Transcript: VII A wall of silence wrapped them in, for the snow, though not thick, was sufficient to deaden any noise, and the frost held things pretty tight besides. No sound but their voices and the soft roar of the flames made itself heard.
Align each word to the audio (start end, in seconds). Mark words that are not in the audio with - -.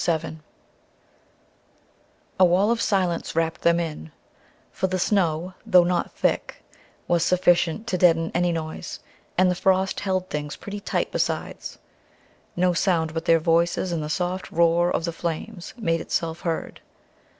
VII 0.03 0.37
A 2.39 2.43
wall 2.45 2.71
of 2.71 2.81
silence 2.81 3.35
wrapped 3.35 3.61
them 3.61 3.79
in, 3.79 4.11
for 4.71 4.87
the 4.87 4.97
snow, 4.97 5.53
though 5.63 5.83
not 5.83 6.11
thick, 6.13 6.63
was 7.07 7.23
sufficient 7.23 7.85
to 7.85 7.99
deaden 7.99 8.31
any 8.33 8.51
noise, 8.51 8.99
and 9.37 9.51
the 9.51 9.53
frost 9.53 9.99
held 9.99 10.27
things 10.27 10.55
pretty 10.55 10.79
tight 10.79 11.11
besides. 11.11 11.77
No 12.55 12.73
sound 12.73 13.13
but 13.13 13.25
their 13.25 13.37
voices 13.37 13.91
and 13.91 14.01
the 14.01 14.09
soft 14.09 14.49
roar 14.51 14.89
of 14.91 15.05
the 15.05 15.13
flames 15.13 15.75
made 15.77 16.01
itself 16.01 16.41
heard. 16.41 16.81